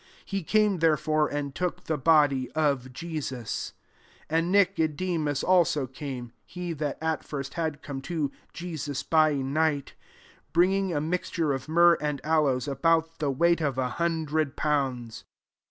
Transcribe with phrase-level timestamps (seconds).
[0.25, 3.73] He came, there fore, and took the body of Jesus.
[4.31, 9.35] 39 And Nicodemus also came, (he that at first had come to Je* sus by
[9.35, 9.93] night,)
[10.53, 15.23] bringing a mix ture of myrrh and aloes, about the weight qf a hundred pounds.